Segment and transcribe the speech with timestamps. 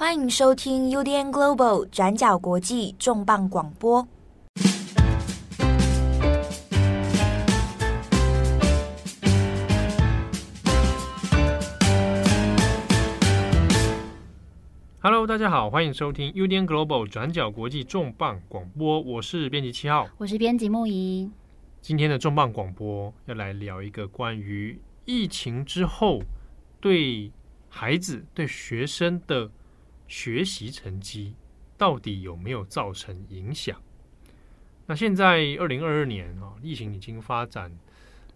[0.00, 4.06] 欢迎收听 UDN Global 转角国际重磅广播。
[15.00, 19.00] Hello，大家好，欢迎收听 UDN Global 转角国际重磅广播。
[19.00, 21.28] 我是编辑七号，我是编辑木仪。
[21.80, 26.22] 今天的重磅广播要来聊一个关于疫情之后
[26.80, 27.32] 对
[27.68, 29.50] 孩子、对学生的。
[30.08, 31.36] 学习成绩
[31.76, 33.80] 到底有没有造成影响？
[34.86, 37.70] 那现在二零二二年啊，疫情已经发展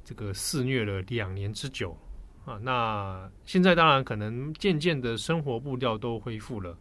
[0.04, 1.96] 这个肆虐了两年之久
[2.44, 2.58] 啊。
[2.62, 6.76] 那现在当然可能渐渐的生活步调都恢复了。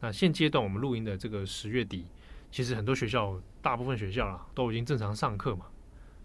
[0.00, 2.06] 那现阶段我们录音的这个十月底，
[2.50, 5.66] 其实很多学校，大部分学校啦都已经正常上课嘛。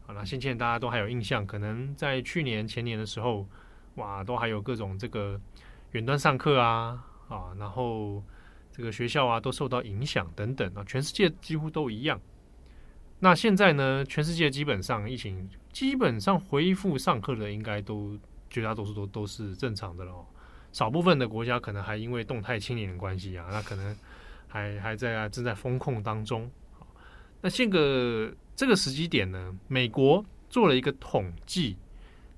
[0.07, 3.45] 啊，那现在大家都还有印象，可能在去年前年的时候，
[3.95, 5.37] 哇，都还有各种这个
[5.91, 7.05] 远端上课啊。
[7.27, 8.23] 啊，然后
[8.71, 12.19] 这个学校啊都受到影响等等啊，全世界几乎都一样。
[13.19, 20.13] 那现在呢，全世界基本上疫情基本上恢复上课的，应该都绝大多数都都是正常的了。
[20.71, 23.95] 少部分的国家可能还因为动态清零的关系啊，那可能
[24.47, 26.51] 还还在啊正在风控当中。
[27.41, 31.77] 那现个这个时机点呢，美国做了一个统计，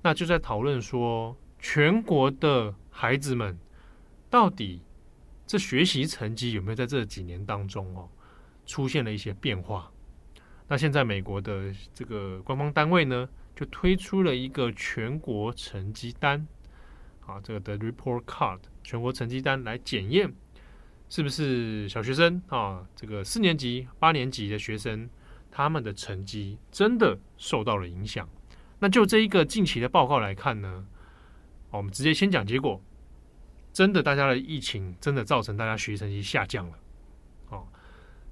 [0.00, 3.58] 那就在讨论说，全国的孩子们。
[4.30, 4.82] 到底
[5.46, 8.08] 这学习成绩有没有在这几年当中哦
[8.66, 9.90] 出现了一些变化？
[10.68, 13.26] 那现在美国的这个官方单位呢，
[13.56, 16.46] 就推出了一个全国成绩单
[17.24, 20.30] 啊，这个的 report card 全国成绩单来检验
[21.08, 25.08] 是不是小学生啊，这个四年级、八年级的学生
[25.50, 28.28] 他们的成绩真的受到了影响。
[28.78, 30.86] 那就这一个近期的报告来看呢，
[31.70, 32.78] 我们直接先讲结果。
[33.78, 36.78] 真的，大家的疫情真的造成大家学习成绩下降了，
[37.50, 37.64] 哦，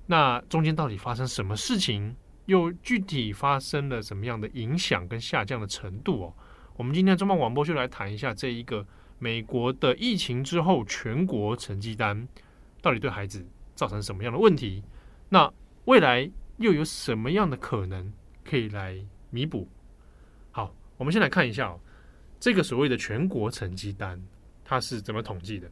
[0.06, 2.16] 那中间到底发生什么事情？
[2.46, 6.34] 又具体发生了什么样的影响跟下降的程度哦？
[6.74, 8.84] 我们今天中磅广播就来谈一下这一个
[9.20, 12.26] 美国的疫情之后全国成绩单
[12.82, 14.82] 到底对孩子造成什么样的问题？
[15.28, 15.48] 那
[15.84, 18.12] 未来又有什么样的可能
[18.44, 18.98] 可以来
[19.30, 19.68] 弥补？
[20.50, 21.78] 好，我们先来看一下，
[22.40, 24.20] 这个所谓的全国成绩单。
[24.68, 25.70] 它是怎么统计的？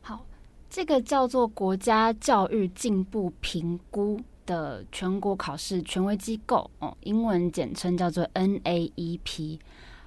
[0.00, 0.24] 好，
[0.70, 9.58] 这个叫做国家教育进步评估的全国考试权威机构哦，英文简称叫做 NAEP。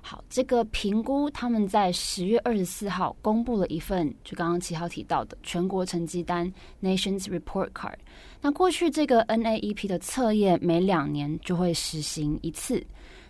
[0.03, 6.51] 好，这个评估他们在十月二十四号公布了一份，就刚刚七号提到的全国成绩单
[6.81, 7.97] Nations Report Card。
[8.41, 12.83] 那过去这个 NAEP 的测验每两年就会实行一次。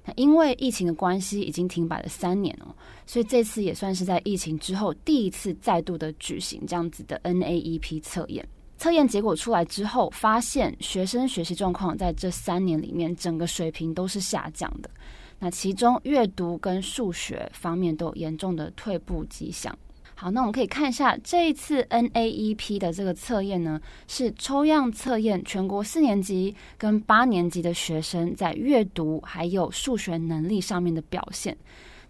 [0.04, 2.74] 那因为疫情的关系，已经停摆了三年哦，
[3.06, 8.48] 所以这次也算是在疫情之后第一次再度的举行这样子的 NAEP 测验。
[8.78, 14.90] 测验结果出来之后，发现学生学习状况在这三年里面整个水平都是下降的。
[15.38, 19.78] 那其中阅读跟数学方面都有严重的退步迹象。
[20.22, 31.58] 好，那我们可以看一下这一次 NAEP 的这个测验呢，是抽样测验全国四年级跟八年级的学生在阅读还有数学能力上面的表现。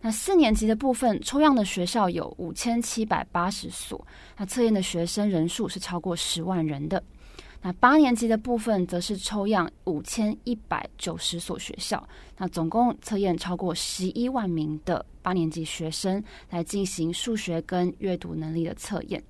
[0.01, 4.05] 那四年级的部分抽样的学校有五千七百八十所，
[4.35, 7.01] 那测验的学生人数是超过十万人的。
[7.63, 12.03] 那八年级的部分则是抽样五千一百九十所学校，
[12.37, 19.21] 那总共测验超过十一万名的八年级学生来进行数学跟阅读能力的测验。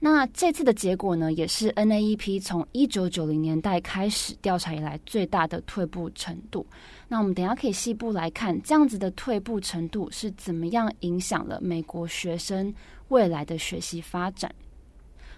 [0.00, 6.66] 那这次的结果呢，也是 NAEP 从一九九零年代开始调查以来最大的退步程度。
[7.08, 12.74] 那我们等下可以细部来看，这样子的退步程度是怎么样影响了美国学生
[13.08, 14.54] 未来的学习发展。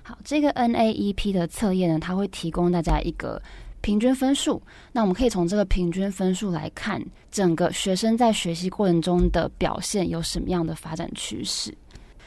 [0.08, 3.42] 好，这个 NAEP 的测验呢，它会提供大家一个
[3.80, 4.62] 平均分数。
[4.92, 11.76] 那我们可以从这个平均分数来看，整个学生在学习过程中的表现有什么样的发展趋势。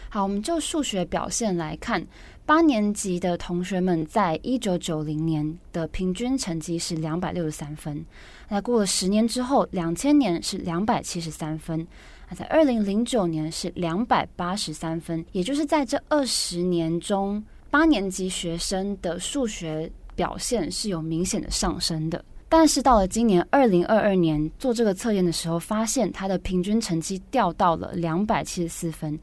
[0.09, 2.05] 好，我们就数学表现来看，
[2.45, 8.05] 八年级的同学们在一九九零年的平均成绩是两百六十三分。
[8.49, 11.87] 那过了十年之后，两千年是两百七十三分。
[12.29, 17.41] 那在二零零九年是两百八十三分，也就是在这二十年中。
[17.71, 29.17] 八年级学生的数学表现是有明显的上升的，但是到了今年二零二二年做这个测验的时候，发现他的平均成绩掉到了两百七十四分，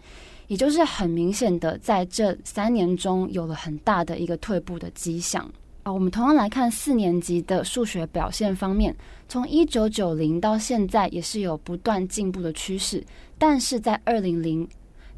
[0.47, 5.45] 也就是很明显的在这三年中有了很大的一个退步的迹象。
[5.83, 8.95] 啊，我们同样来看四年级的数学表现方面，
[9.29, 13.05] 从一九九零到现在也是有不断进步的趋势，
[13.39, 14.69] 但是在二零零。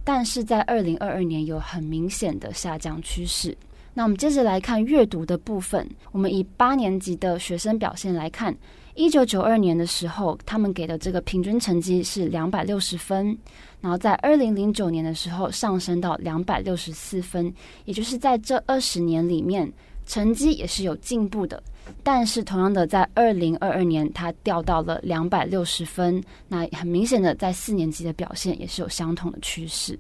[0.09, 3.55] 但是在二零二二年有很明显的下降趋势。
[3.93, 8.57] 那我们接着来看阅读的部分，我们以八年级的学生表现来看，
[8.95, 13.37] 一九九二年的时候，他们给的这个平均成绩是两百六十分，
[13.83, 17.53] 然后在二零零九年的时候上升到两百六十四分，
[17.85, 19.71] 也就是在这二十年里面，
[20.09, 21.63] 成绩也是有进步的。
[22.03, 29.97] 但是同样的，在二零二二年，它掉到了两百六十分，那很明显的，在四年级的表现也是有相同的趋势。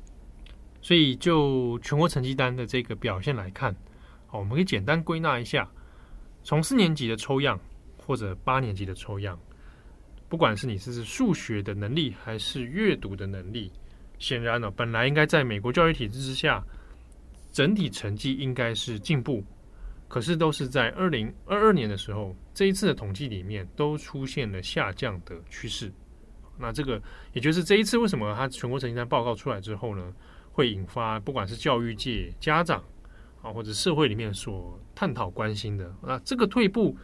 [0.82, 3.74] 所以就全国成绩单的这个表现来看。
[4.26, 5.68] 好，我们可以简单归纳一下，
[6.42, 7.58] 从四年级的抽样
[8.04, 9.38] 或者八年级的抽样，
[10.28, 13.72] 不管是你是数学的能力还是阅读的能力，
[14.18, 16.62] 显然呢，本来应该在美国教育体制之下，
[17.50, 19.42] 整体成绩应该是进步，
[20.08, 25.92] 可是都是在二零二二年的时候，这一次的统计里面都出现了下降的趋势。
[26.58, 27.00] 那这个
[27.32, 30.12] 也就是这一次为什么它全国成绩单报告出来之后呢，
[30.50, 32.82] 会引发不管是教育界、家长。
[33.40, 36.96] 啊，或者社会里面所探讨关心的，那这个退步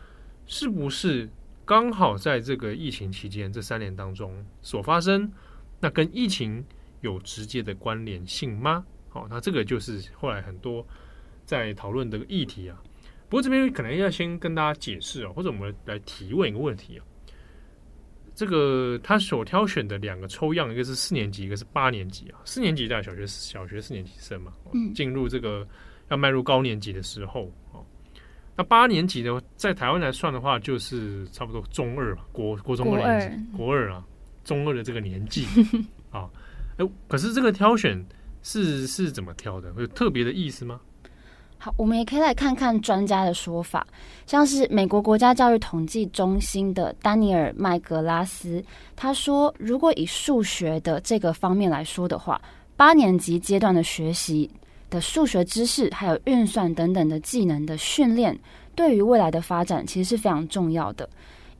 [0.46, 1.30] 是不是
[1.64, 5.30] 刚好在这个疫情期间这三年当中所发生？
[5.78, 6.66] 那跟疫情
[7.02, 8.84] 有直接的关联性吗？
[9.10, 10.84] 好，那这个就是后来很多
[11.44, 12.82] 在讨论的议题啊。
[13.28, 17.04] 不过这边可能要先跟大家解释哦，或者我们来提问一个问题啊。
[18.34, 22.40] 这个他所挑选的两个抽样，一个是四年级，一个是八年级啊。
[22.44, 24.52] 四年级在小学小学四年级生嘛，
[24.94, 25.66] 进入这个。
[26.10, 27.82] 要迈入高年级的时候，哦，
[28.54, 33.20] 那八年级的在台湾来算的话，就是差不多中二吧，国国中二年
[33.50, 34.06] 级，国二，国二啊，
[34.44, 35.46] 中二的这个年纪
[36.10, 36.28] 啊，
[36.76, 38.04] 哎，可是这个挑选
[38.42, 39.72] 是是怎么挑的？
[39.78, 40.78] 有特别的意思吗？
[41.64, 43.86] 好，我们也可以来看看专家的说法，
[44.26, 48.62] 像是美国国家教育统计中心的丹尼尔麦格拉斯，
[48.94, 52.38] 他说，如果以数学的这个方面来说的话，
[52.76, 54.50] 八年级阶段的学习。
[54.90, 58.38] 的数学知识，还有运算等等的技能的训练，
[58.76, 61.08] 对于未来的发展其实是非常重要的。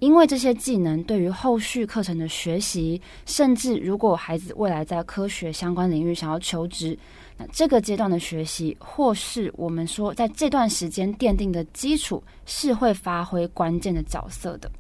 [0.01, 6.97] 因为这些技能对于后续课程的学习，甚至如果孩子未来在科学相关领域想要求职，
[7.37, 14.71] 那这个阶段的学习，或是我们说在这段时间奠定的基础，是会发挥关键的角色的。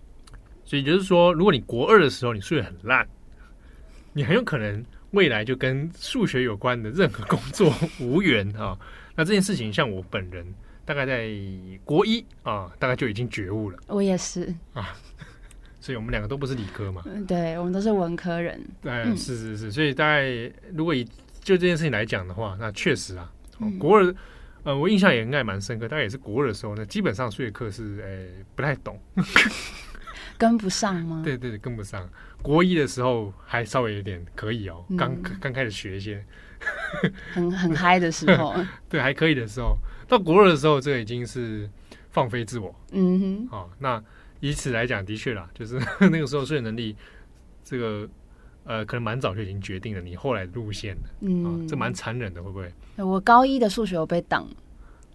[0.64, 3.06] 所以就是说，如果你国二的时候你数学很烂，
[4.12, 4.84] 你很有可能。
[5.10, 8.76] 未来就跟数学有关的任何工作无缘啊！
[9.14, 10.44] 那这件事情，像我本人，
[10.84, 11.30] 大概在
[11.84, 13.78] 国一啊，大概就已经觉悟了。
[13.86, 14.92] 我也是啊，
[15.78, 17.04] 所以我们两个都不是理科嘛。
[17.28, 18.60] 对，我们都是文科人。
[18.82, 20.28] 对，是是是，所以大概
[20.72, 21.06] 如果以
[21.44, 23.30] 就这件事情来讲的话，那确实啊，
[23.78, 24.14] 国二
[24.64, 25.86] 呃，我印象也应该蛮深刻。
[25.86, 28.98] 大概也是国二的时候呢，基本上数学课是诶不太懂。
[30.36, 31.20] 跟不上吗？
[31.22, 32.08] 对对对，跟不上。
[32.42, 36.24] 国一的时候还稍微有点可以哦，刚刚、嗯、开始学一些，
[37.32, 38.54] 很很嗨的时候，
[38.88, 39.76] 对，还可以的时候。
[40.08, 41.70] 到国二的时候，这个已经是
[42.10, 42.74] 放飞自我。
[42.92, 44.02] 嗯哼，好、哦，那
[44.40, 46.96] 以此来讲，的确啦，就是那个时候数学能力，
[47.62, 48.08] 这个
[48.64, 51.02] 呃，可能蛮早就已经决定了你后来的路线了。
[51.20, 52.72] 嗯、哦，这蛮残忍的，会不会？
[53.04, 54.46] 我高一的数学有被挡。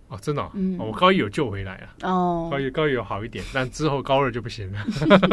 [0.07, 1.93] 哦，真的、哦嗯哦，我高一有救回来啊。
[2.01, 4.83] 哦，高一高一有好一点，但之后高二就不行了。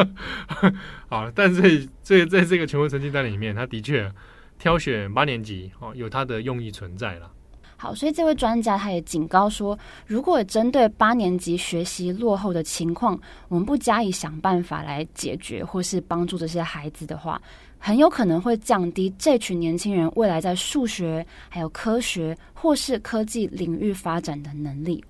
[1.09, 4.13] 好，但是这在这个全国成绩单里面，他的确
[4.59, 7.31] 挑选八年级哦，有他的用意存在了。
[7.79, 13.19] 好，所以这位专家他也警告说，如果针对八年级学习落后的情况，
[13.49, 17.41] 我们不加以想办法来解决或是帮助这些孩子的话，
[17.87, 25.05] 很有可能会降低这群年轻人未来在数学、还有科学或是科技领域发展的能力。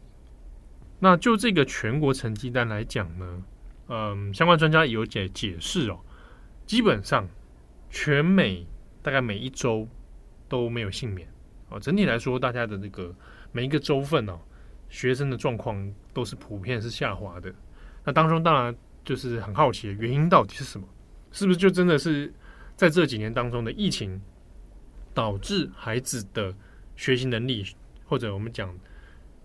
[0.98, 3.42] 那就这个全国成绩单来讲呢，
[3.88, 5.98] 嗯，相关专家有解解释哦，
[6.66, 7.26] 基本上
[7.88, 8.66] 全美
[9.00, 9.88] 大概每一周
[10.46, 11.26] 都没有幸免。
[11.70, 13.10] 哦，整体来说，大家的那个
[13.52, 14.38] 每一个州份哦，
[14.90, 17.50] 学生的状况都是普遍是下滑的。
[18.04, 20.86] 那当中当然就是很好奇原因到底是什么？
[21.32, 22.30] 是不是就真的是
[22.76, 24.20] 在这几年当中的疫情
[25.14, 26.54] 导致孩子的
[26.94, 27.64] 学习能力，
[28.04, 28.72] 或者我们讲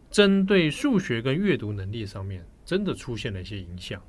[0.10, 4.02] 针对数学跟阅读能力上面，真的出现了一些影响？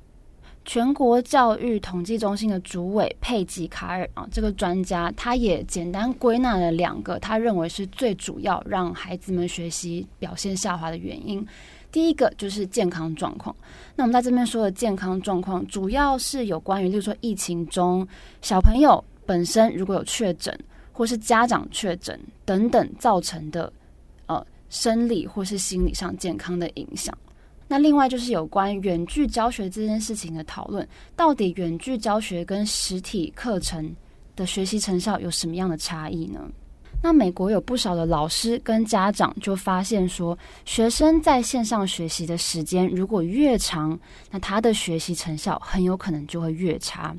[0.65, 11.45] 全国教育统计中心的主委佩吉卡尔啊，这个专家他也简单归纳了两个他认为是最主要让孩子们学习表现下滑的原因。
[11.91, 13.53] 第一个就是健康状况。
[13.95, 18.07] 那我们在这边说的健康状况，主要是有关于，例如说疫情中
[18.41, 20.57] 小朋友本身如果有确诊，
[20.91, 23.71] 或是家长确诊等等造成的
[24.25, 27.17] 呃生理或是心理上健康的影响。
[27.67, 33.95] 那另外就是有关远距教学这件事情的讨论，到底远距教学跟实体课程
[34.35, 36.41] 的学习成效有什么样的差异呢？
[37.01, 43.99] 那美国有不少的老师跟家长就发现说，学生在线上学习的时间如果越长，
[44.29, 47.15] 那他的学习成效很有可能就会越差。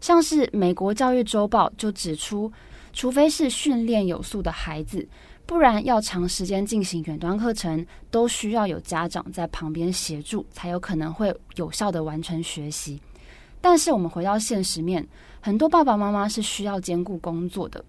[0.00, 2.50] 像是美国教育周报就指出，
[2.92, 5.06] 除非是训练有素的孩子，
[5.46, 13.00] 不然要长时间进行远端课程，都需要有家长在旁边协助，才有可能会有效的完成学习。
[13.60, 15.06] 但是我们回到现实面，
[15.40, 17.84] 很多爸爸妈妈是需要兼顾工作的。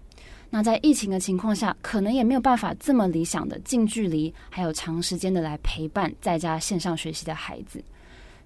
[0.50, 7.82] 那在疫情的情况下，可能也没有办法这么理想的近距离，还有长时间的来陪伴在家线上学习的孩子。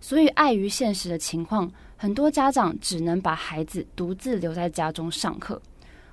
[0.07, 5.61] 所以碍于现实的情况，很多家长只能把孩子独自留在家中上课，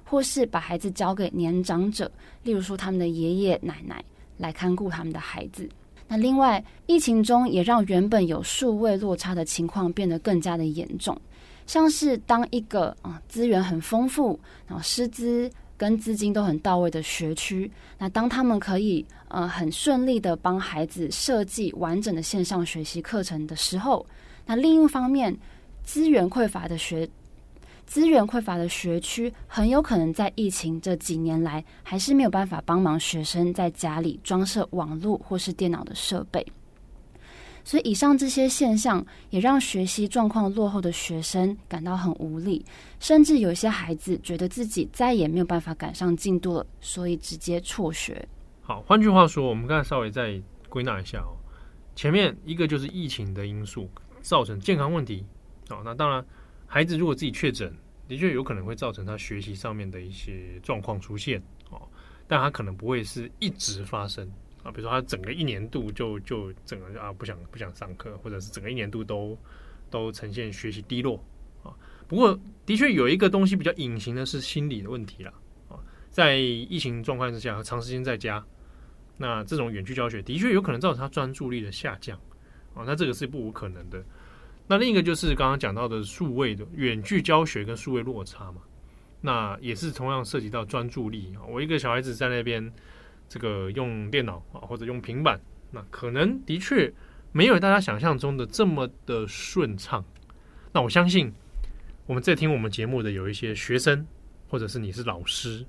[0.03, 4.03] 或是把孩子交给年长者，例如说他们的爷爷奶奶
[4.35, 5.69] 来看顾他们的孩子。
[6.07, 11.15] 那另外，疫情中也让原本有数位落差的情况变得更加的严重，
[11.67, 15.47] 像是当一个啊资源很丰富，然后师资。
[15.77, 24.05] 跟资金都很到位的学区，那当他们可以呃很顺利的帮孩子设计完整的线上学习课程的时候，
[24.45, 25.35] 那另一方面
[25.83, 27.09] 资源匮乏的学
[27.85, 36.45] 资源匮乏的学区，很有可能在疫情这几年来还是没有办法帮忙学生在家里装设网络或是电脑的设备。
[37.65, 42.65] 所以，以上这些现象也让学习状况落后的学生感到很无力，
[42.99, 48.27] 甚至有些孩子觉得自己再也没有办法赶上进度了，所以直接辍学。
[48.61, 51.37] 好，换句话说，我们刚才稍微再归纳一下哦。
[51.95, 53.89] 前面一个就是疫情的因素
[54.21, 55.25] 造成健康问题
[55.69, 56.25] 哦，那当然，
[56.65, 57.73] 孩子如果自己确诊，
[58.07, 61.81] 的确有可能会造成他学习上面的一些状况出现哦，
[62.27, 64.29] 但他可能不会是一直发生。
[64.63, 69.37] 啊，比如说他整个一年度就就整个啊不想不想上课，或者是整个一年度都
[69.89, 71.21] 都呈现学习低落
[71.63, 71.75] 啊。
[72.07, 75.33] 不过的确有一个东西比较隐形的是心理的问题了
[75.67, 75.75] 啊，
[76.09, 78.41] 在疫情状况之下，长时间在家，
[79.17, 82.17] 那这种远距教学的确有可能造成他专注力的下降
[82.73, 82.83] 啊。
[82.85, 84.01] 那这个是不无可能的。
[84.67, 88.61] 那另一个就是刚刚讲到的数位的远距教学跟数位落差嘛，
[89.19, 91.43] 那也是同样涉及到专注力啊。
[91.49, 92.71] 我一个小孩子在那边。
[93.33, 96.93] 这个用电脑啊，或者用平板，那可能的确
[97.31, 100.05] 没有大家想象中的这么的顺畅。
[100.71, 101.33] 那我相信，
[102.05, 104.05] 我们在听我们节目的有一些学生，
[104.47, 105.65] 或者是你是老师，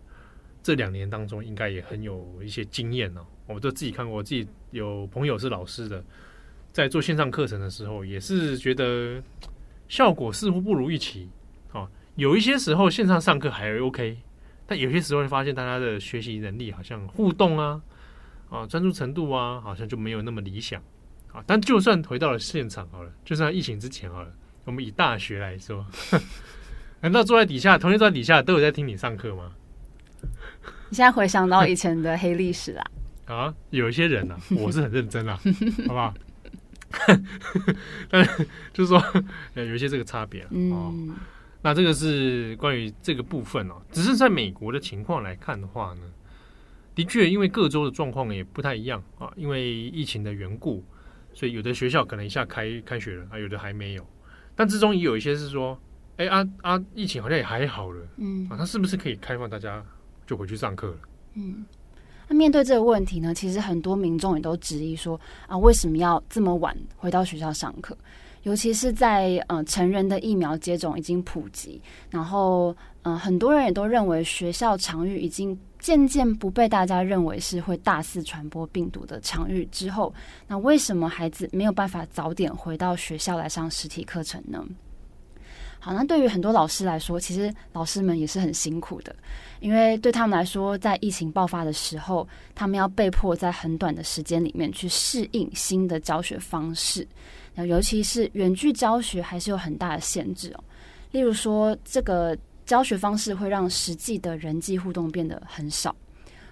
[0.62, 3.24] 这两年当中应该也很有一些经验哦。
[3.46, 6.04] 我都自己看过，我自己有朋友是老师的，
[6.70, 9.22] 在做线上课程的时候，也是觉得
[9.88, 11.30] 效果似乎不如预期。
[11.72, 14.18] 啊，有一些时候线上上课还 OK。
[14.66, 17.80] 但有些时候会发现，大家的学习能力好像互动啊，
[18.48, 20.82] 啊，专注程度啊，好像就没有那么理想
[21.32, 21.42] 啊。
[21.46, 24.28] 但就算回到了现场好了，就算疫情之前好了，
[24.64, 25.84] 我们以大学来说，
[27.02, 29.52] 难道坐在底下，同学坐在底下都有在听你上课吗？
[30.88, 32.84] 你现在回想到以前的黑历史啦？
[33.26, 35.38] 啊，有一些人、啊，我是很认真啊，
[35.88, 36.14] 好不好？
[38.08, 39.02] 但是就是说，
[39.54, 40.48] 有一些这个差别啊。
[40.50, 41.14] 嗯
[41.66, 46.02] 那这个是关于这个部分哦，只是在美国的情况来看的话呢，
[46.94, 50.84] 的确因为各州的状况也不太一样啊，因为疫情的缘故，
[51.32, 54.06] 所以有的学校可能一下开开学了啊，有的还没有，
[54.54, 55.80] 但之中也有一些是说，
[56.18, 59.82] 哎啊啊，疫情好像也还好了，嗯啊，他是不是可以开放大家
[60.26, 60.98] 就回去上课了？
[61.32, 61.64] 嗯，
[62.28, 67.96] 那面对这个问题呢，其实很多民众也都质疑说啊，为什么要这么晚回到学校上课？
[68.44, 80.14] 尤其是在呃成人的疫苗接种已经普及，然后呃很多人也都认为学校场域已经渐渐不被大家认为是会大肆传播病毒的场域之后，
[80.46, 84.64] 那为什么孩子没有办法早点回到学校来上实体课程呢？
[85.80, 89.14] 好，那对于很多老师来说，其实老师们也是很辛苦的，
[89.60, 97.06] 因为对他们来说，在疫情爆发的时候，他们要被迫在很短的时间里面去适应新的教学方式。
[97.56, 100.64] 尤其是远距教学还是有很大的限制哦。
[101.12, 105.94] 例如说，这个教学方式会让实际的人际互动变得很少，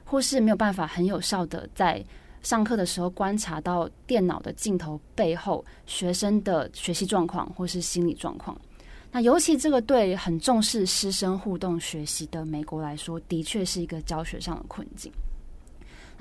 [0.05, 2.05] 或是没有办法很有效的在
[2.43, 8.57] 上课的时候观察到电脑的镜头背后学生的学习状况或是心理状况。
[9.11, 15.13] 那尤其这个对很重视师生互动学习的美国来说，的确是一个教学上的困境。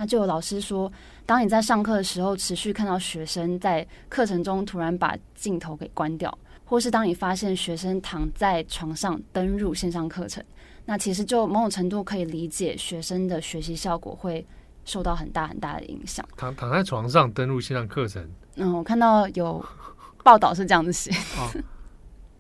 [0.02, 0.92] 那就有老师说，
[1.28, 10.44] 当你在上课的时候，持续看到学生在课程中突然把镜头给关掉，或是当你发现学生躺在床上登入线上课程，
[10.86, 14.44] 那其实就某种程度可以理解学生的学习效果会
[14.86, 16.28] 受到很大很大的影响。
[16.36, 19.64] 躺躺在床上登入线上课程，嗯，我看到有
[20.26, 21.48] 报道是这样子写，哦，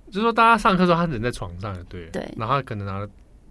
[0.08, 3.08] 就是说大家上课的时候他人在床上，对，对，然后可能拿了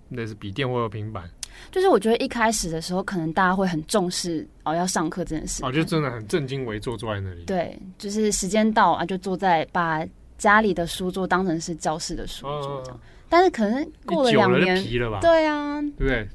[0.08, 1.30] 那是笔电或者平板。
[1.70, 5.64] 就是我觉得一开始的时候，可能大家会很重视哦，要上课这件事。
[5.64, 7.44] 哦，就真的很正襟危坐坐在那里。
[7.44, 10.04] 对，就是时间到啊，就坐在把
[10.36, 12.96] 家里的书桌当成是教室的书桌这样。
[12.96, 15.20] 哦、但是可能过了两年，皮了吧？
[15.20, 16.28] 对啊，对不对？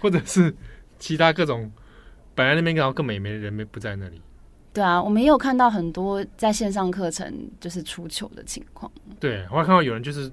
[0.00, 0.54] 或者是
[0.98, 1.70] 其他各种，
[2.34, 4.20] 本来那边刚好更美，没人没不在那里。
[4.72, 8.90] 对啊，我们也有看到很多在线上课程就是出糗的情况。
[9.18, 10.30] 对，我还看到有人就是。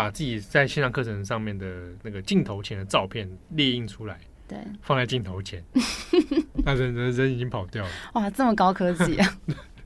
[0.00, 5.62] 把自己在线上课程上面的那个镜头前的照片列印出来，对，放在镜头前，
[6.64, 7.90] 那人人人已经跑掉了。
[8.14, 9.38] 哇，这么高科技啊！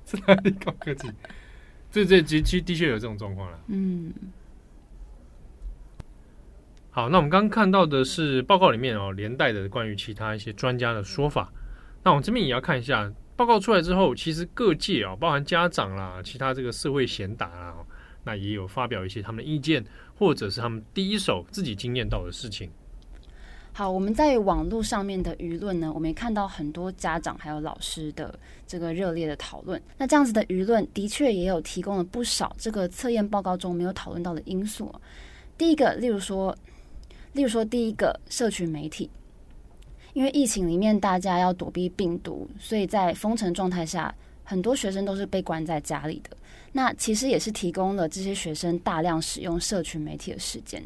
[0.06, 1.10] 是哪里高科技？
[1.90, 3.58] 这这其实的确有这种状况了。
[3.66, 4.12] 嗯，
[6.92, 11.52] 好，那我们刚刚看到的是报告里面哦连带的关于其他一些专家的说法。
[12.04, 17.74] 那我们这边也要看一下报告出来之后，其实各界啊，包含家长啦，其他这个社会贤达啊。
[18.26, 19.84] 那也有发表一些他们的意见，
[20.18, 22.70] 或者是他们第一手自己经验到的事情。
[23.72, 29.82] 好，我们在网络上面的舆论呢，我们也看到很多家长还有老师的这个热烈的讨论。
[29.98, 34.94] 那这样子的舆论的确也有提供了不少这个测验报告中没有讨论到的因素。
[35.58, 36.56] 第一个，例如说，
[37.32, 39.10] 例如说第一个社群媒体，
[40.12, 46.36] 因为疫情里面大家要躲避病毒，所以在封城状态下，很多学生都是被关在家里的。
[46.76, 50.82] 那其实也是提供了这些学生大量使用社群媒体的时间，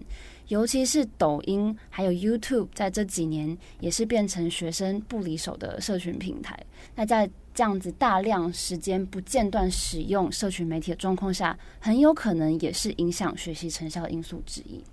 [0.48, 6.54] 尤其是抖音还有 YouTube，在这几年也是变成学生不离手的社群平台。
[6.94, 14.84] 那在这样子大量时间不间断使用社群媒体的状况下，很有可能也是影响学习成效的因素之一。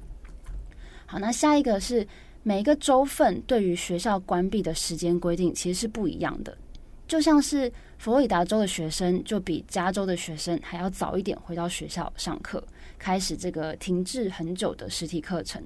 [1.05, 2.07] 好，那下一个是
[2.41, 6.57] 每一个州份对于学校关闭的时间规定其实是不一样的。
[7.05, 12.63] 就像是佛罗里达州的学生，就比加州的学生还要早一点回到学校上课，
[12.99, 15.63] 开始这个停滞很久的实体课程。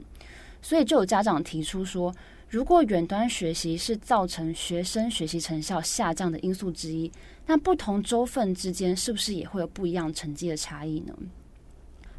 [0.62, 2.14] 所以就有家长提出说，
[2.50, 7.12] 如果远端学习是造成学生学习成效下降的因素之一，
[7.48, 11.14] 那不同州份之间是不是也会有不一样成绩的差异呢？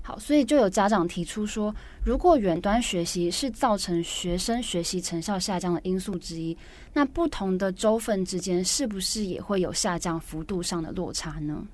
[0.03, 6.57] 好，所以就有家长提出说，如果远端学习是造成学生学习成效下降的因素之一，
[6.95, 11.67] 那不同的州份之间是不是也会有下降幅度上的落差呢？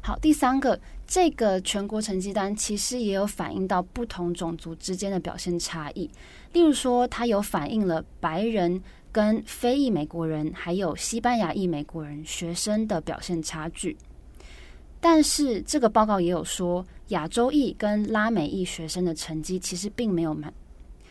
[0.00, 6.10] 好，第三个，这个全国成绩单其实也有反映到不同种族之间的表现差异，
[6.54, 13.98] 例如说，它有反映了白人跟非裔美国人，还有西班牙裔美国人学生的表现差距。
[15.00, 20.52] 但是这个报告也有说，亚洲裔跟拉美裔学生的成绩其实并没有蛮，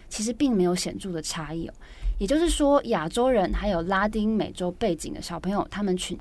[0.10, 1.74] 其实并没有显著的差异哦。
[2.20, 6.20] 也就是说，亚洲人还有拉丁美洲背景的小朋友，他们群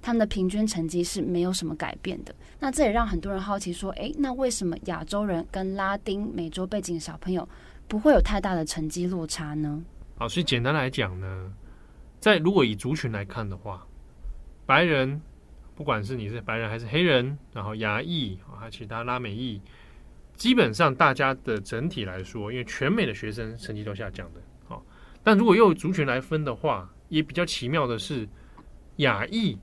[0.00, 2.34] 他们的平均成绩是没有什么改变的。
[2.60, 7.48] 那这也让很多人好奇说，诶，那为什么亚洲人跟拉丁美洲背景的小朋友
[7.88, 9.82] 不会有太大的成绩落差呢？
[10.16, 11.52] 好，所以简单来讲呢，
[12.20, 13.84] 在如果以族群来看的话，
[14.64, 15.20] 白人。
[15.74, 19.60] 不管是你是白人还是黑人，然后亚裔啊，还有其他拉美裔，
[20.34, 24.84] 基本上大家的整体来说，因为全美的学生成绩都下降的，好，
[25.22, 28.28] 但如果用族群来分的话，也比较奇妙的是，
[28.98, 29.58] 亚裔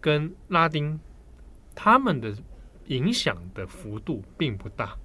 [0.00, 0.98] 跟拉丁
[1.74, 2.34] 他们的
[2.86, 4.96] 影响的幅度并不大，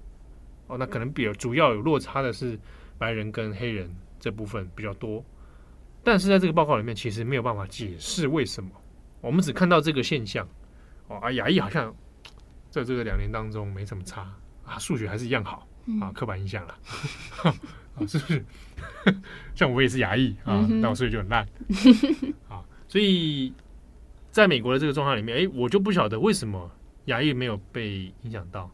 [0.66, 2.58] 哦，那可能比较主要有落差的是
[2.98, 5.24] 白人跟黑人这部分比较多，
[6.02, 8.70] 但是在这个报告里面，其实没有办法解释为什么。
[9.20, 10.48] 我们只看到这个现象，
[11.08, 11.94] 哦，啊，亚裔好像
[12.70, 14.32] 在这个两年当中没什么差
[14.64, 15.66] 啊，数学还是一样好
[16.00, 16.74] 啊，刻板印象了，
[17.44, 17.52] 啊，
[18.06, 18.44] 是不是？
[19.54, 21.46] 像我也是牙医啊，那我数学就很烂。
[22.48, 23.52] 啊，所以
[24.30, 26.70] 在美国的这个状况里面，哎，我就不晓得为什么
[27.06, 28.70] 牙医没有被影响到，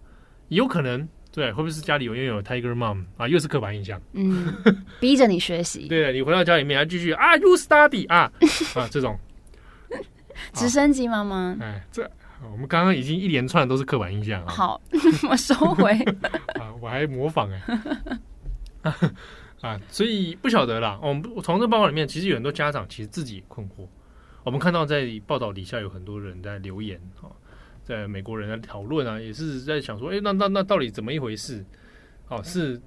[0.48, 4.54] 有可能对，会不会是家里有拥有 Tiger Mom 啊，又是刻板印象，嗯，
[5.00, 8.30] 逼着你学习，对，你回到家里面还继续啊，You study 啊
[8.74, 9.18] 啊这种。
[10.52, 12.08] 直升机妈妈，哎，这
[12.50, 14.48] 我们刚刚已经一连串都是刻板印象啊。
[14.48, 14.80] 好，
[15.30, 15.92] 我收回
[16.60, 17.62] 啊，我还模仿哎，
[19.62, 20.98] 啊，所以不晓得啦。
[21.02, 23.86] 我们从这报告里面，其实有很多家长其实自己也困惑。
[24.44, 27.26] 我们看到在报道底下有很多人在留言啊，
[27.82, 31.64] 在美国人在讨论啊，也是在想说，哎，那那那到底怎么一回事？
[32.28, 32.80] 哦，是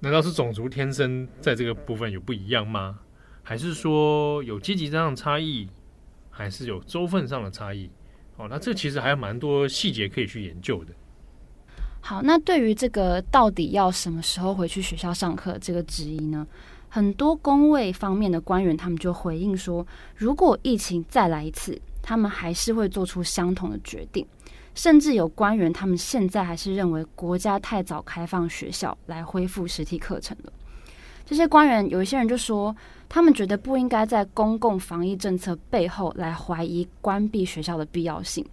[0.00, 2.98] 难道是种族天生在这个部分有不一样吗？
[3.42, 5.68] 还是说有阶级上的差异？
[6.32, 7.88] 还是有州份上的差异，
[8.36, 10.92] 哦，那这其实还有蛮多细节可以去研究的。
[12.00, 16.44] 好，那对于这个到底要什么时候回去学校上课这个质疑呢？
[16.88, 24.26] 很多公卫方面的官员他们就回应说，如果疫情再来一次，他们还是会做出相同的决定。
[24.74, 30.52] 甚至有官员他们现在还是认为国家太早开放学校来恢复实体课程了。
[31.32, 32.76] 这些官员有一些人就说，
[33.08, 38.44] 他们觉得不应该在公共防疫政策背后来怀疑关闭学校的必要性。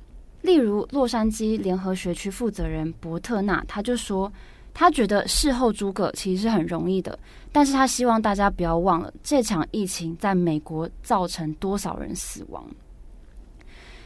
[0.44, 4.32] 例如，洛杉矶联合学区负责人伯特纳他就说，
[4.74, 7.20] 他觉得事后诸葛其实是很容易的，
[7.52, 12.66] 但是他希望大家不要忘了这场疫情在美国造成多少人死亡。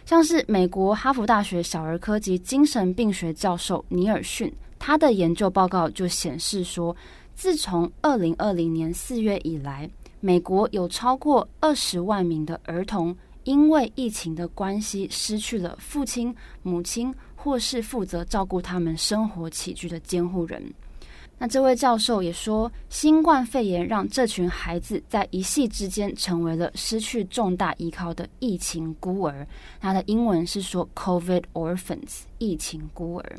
[0.03, 6.95] 像是美国哈佛大学小儿科及精神病学教授尼尔逊，他的研究报告就显示说，
[7.35, 20.73] 自从二零二零年四月以来，美国有超过二十万名的儿童因为疫情的关系失去了父亲、母亲或是负责照顾他们生活起居的监护人。
[21.39, 29.45] 那这位教授也说，新冠肺炎让这群孩子在一夕之间成为了失去重大依靠的疫情孤儿。
[29.81, 33.35] 他的英文是说 “COVID orphans”，疫情孤儿。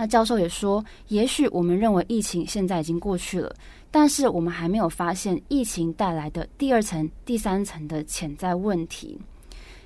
[0.00, 3.54] 那教授也说，也许我们认为疫情现在已经过去了，
[3.90, 9.20] 但是我们还没有发现疫情带来的第二层、第三层的潜在问题。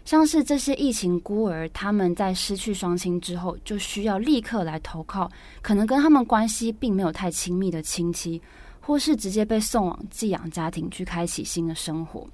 [0.05, 5.29] 像是这些疫情孤儿，他们在失去双亲之后，就需要立刻来投靠
[5.61, 8.41] 可能跟他们关系并没有太亲密的亲戚，
[8.81, 12.25] 或是直接被送往寄养家庭去开启新的生活。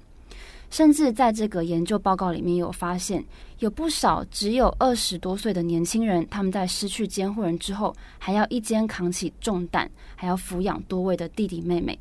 [0.69, 3.21] 甚至在这个研究报告里面有发现，
[3.61, 11.97] 有不少只有二十多岁的年轻人，他们在失去监护人之后，还要一肩扛起重担，还要抚养多位的弟弟妹妹。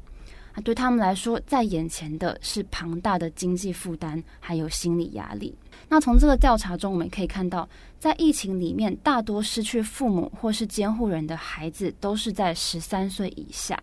[0.53, 5.55] 啊，对他们来说，在眼前的是庞大的经济负担，还有心理压力。
[5.87, 7.68] 那从这个调查中，我们可以看到，
[7.99, 13.79] 在疫情里面，大多失去父母或是监护人的孩子，都是在十三岁以下。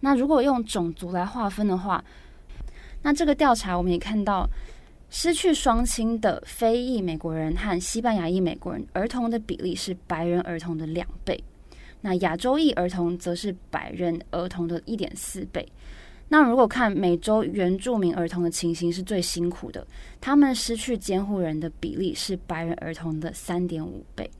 [0.00, 2.02] 那如果用种族来划分的话，
[3.02, 4.48] 那这个调查我们也看到，
[5.18, 11.42] 失去双亲的非裔美国人和西班牙裔美国人儿童的比例是白人儿童的两倍。
[12.02, 15.66] 那亚洲裔儿童则是白人儿童的一点四倍。
[16.28, 19.86] 那如果看美洲原住民儿童的情形是最辛苦的，
[20.20, 24.30] 他们失去监护人的比例是白人儿童的三点五倍。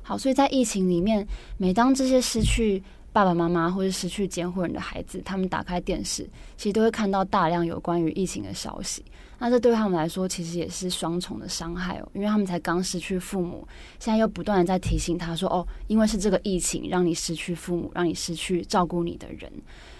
[0.00, 6.26] 好，所以在疫情里面，每当这些失去爸爸妈妈或者失去监护人的孩子，他们打开电视，
[6.56, 9.04] 其实都会看到大量有关于疫情的消息。
[9.38, 13.66] 那这对他们来说，其实也是双重的伤害哦，因为他们才刚失去父母，
[13.98, 19.50] 现在又不断的在提醒他说：“哦，因为是这个疫情让你失去父母，让你失去照顾你的人。”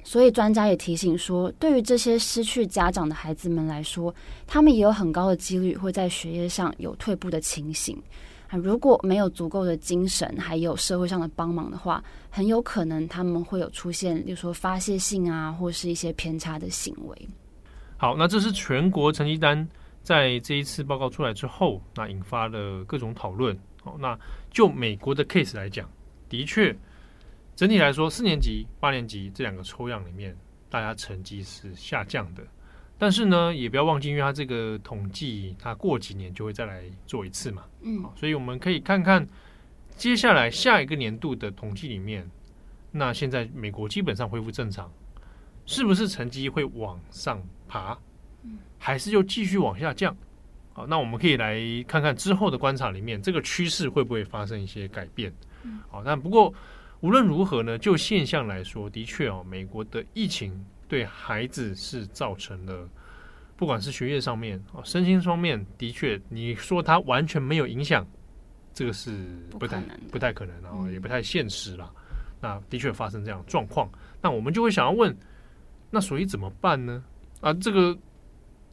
[0.03, 4.15] 所以专家也提醒说，对于这些失去家长的孩子们来说，
[4.47, 8.01] 他们也有很高的几率会在学业上有退步的情形。
[8.49, 17.29] 啊，如果没有足够的精神，还有社会上的帮忙的话，很有可能他们会有出现，比如说发泄性啊，或是一些偏差的行为。
[17.99, 19.67] 好，那这是全国成绩单
[20.03, 23.59] 在这一次报告出来之后，那引发了各种讨论。
[23.83, 24.19] 好，那
[24.51, 25.89] 就美国的 case 来讲，
[26.29, 26.77] 的确
[27.55, 30.37] 整体来说，四年级、八年级这两个抽样里面，
[30.69, 32.43] 大家成绩是下降的。
[32.99, 37.65] 但是呢，也不要忘记，因为它这个统计，它过几年就会再来做一次嘛。
[37.81, 39.27] 嗯，所以我们可以看看
[39.97, 42.29] 接下来下一个年度的统计里面，
[42.91, 44.91] 那现在美国基本上恢复正常，
[45.65, 47.99] 是不是成绩会往上爬，
[48.79, 50.17] 还是又继续往下降？
[50.73, 55.33] 好，那我们可以来看看之后的观察里面，这个趋势会不会发生一些改变？
[55.89, 56.53] 好，但不过
[57.01, 60.65] 无论如何呢，就现象来说，的确哦，美国的疫情。
[60.89, 62.89] 对孩子是造成了，
[63.57, 68.07] 不管是学业上面啊，身心方面，的确，你说它完全没有影响，
[68.73, 69.11] 这个是
[69.51, 71.93] 不太不，不太可能啊，嗯、也不太现实了。
[72.41, 73.91] 那的确发生这样状况，
[74.23, 75.13] 那我们就会想要问，
[75.91, 77.03] 那所以怎么办呢？
[77.47, 77.97] 啊，这个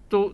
[0.10, 0.34] 都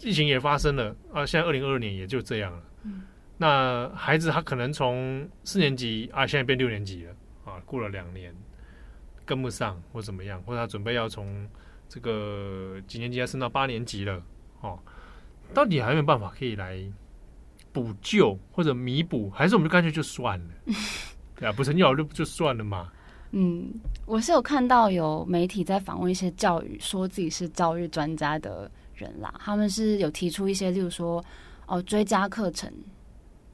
[0.00, 2.62] 疫情也发生了啊，现在二零二二年也就这样了。
[2.82, 3.02] 嗯、
[3.36, 7.14] 那孩子他可能从四年级啊，现在变六年级了
[7.44, 8.34] 啊，过了两年。
[9.24, 11.46] 跟不上或怎么样，或者他准备要从
[11.86, 14.22] 这个几年级要升到八年级了，
[14.62, 14.78] 哦，
[15.52, 16.82] 到底还有没有办法可以来
[17.70, 20.54] 补救或者弥补，还是我们就干脆就算了？
[21.36, 22.90] 对啊，不成就就就算了嘛。
[23.32, 23.72] 嗯，
[24.06, 31.24] 我是有看到有媒体在访问一些教育，说自己是教育专家的人啦，他们是有提出一些，例如说
[31.66, 32.72] 哦，追加课程。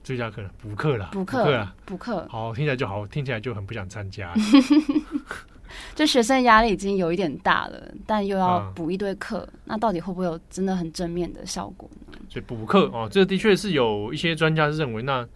[0.04, 2.26] 追加课了，补课啦，补课了，补课。
[2.28, 4.34] 好，听起来就好，听起来就很不想参加。
[5.96, 12.18] 就学生压力已经有一点大了，但又要补一堆课，嗯、那到底会不会有真的很正面的效果呢？
[12.28, 15.26] 所以补课哦，这的确是有一些专家是认为，那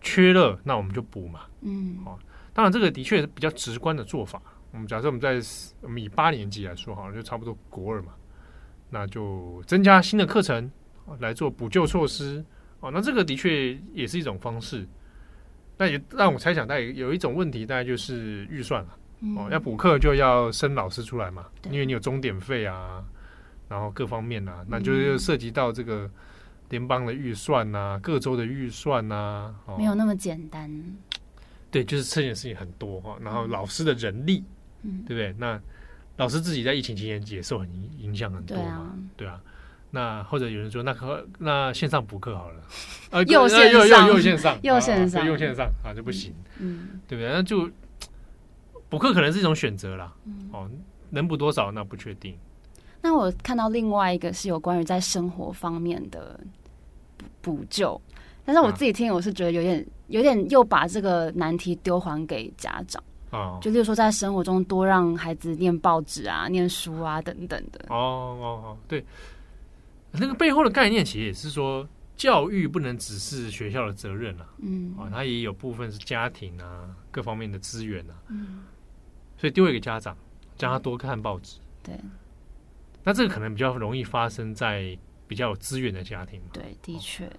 [0.00, 1.40] 缺了，那我们就补嘛。
[1.60, 2.18] 嗯，好、哦，
[2.58, 4.42] 当然这个的确是比较直观的做法。
[4.72, 5.40] 我们假设我们在
[5.80, 8.12] 我们以八年级来说，好像，就差不多国二嘛，
[8.90, 10.68] 那就增加新的课程
[11.20, 12.44] 来做补救措施。
[12.80, 14.84] 哦，那这个的确也是一种方式。
[15.76, 18.98] 那也让我猜想，大概有一种问题，大概就是预算了。
[19.20, 23.04] 嗯、哦，要补课就要升老师出来嘛，因为你有钟点费啊，
[23.68, 26.10] 然后各方面啊，那就是涉及到这个
[26.70, 30.68] 联邦的预算啊，各州的预算啊，哦、没有那么简单。
[31.70, 34.44] 对，就是这件事情很多哈，然后老师的人力，
[34.82, 35.34] 嗯，对不对？
[35.38, 35.60] 那
[36.16, 39.40] 老师自己在疫情期间也受很影影响很多嘛，对啊。
[39.90, 42.62] 那或者有人说，那可那线上补课好了，
[43.10, 47.32] 呃， 又线又又又线上，又线上， 又线上啊，就不行，嗯，对不对？
[47.32, 47.70] 那就
[48.90, 50.70] 补课可能是一种选择啦，嗯，哦，
[51.10, 52.36] 能补多少那不确定。
[53.00, 56.38] 那我看到另外一个是有关于在生活方面的
[57.40, 57.98] 补救，
[58.44, 63.02] 但是我自己听我是觉得有点有点又把这个难题丢还给家长。
[63.30, 67.86] 啊，就例如说在生活中多让孩子念报纸啊、念书啊等等的。
[67.90, 69.04] 哦哦哦，对。
[70.10, 78.64] 那个背后的概念，其实也是说，教育不能只是学校的责任了，嗯，啊，它也有部分是家庭啊，各方面的资源啊，嗯，
[79.36, 80.16] 所以丢给家长，
[80.56, 81.94] 叫他多看报纸，对，
[83.04, 87.30] 那这个可能比较容易发生在比较有资源的家庭嘛，对，的确，哦。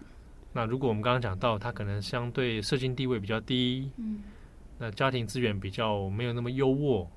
[0.52, 4.22] 那如果我们刚刚讲到，他可能相对社经地位比较低，嗯，
[4.78, 7.08] 那家庭资源比较没有那么优渥，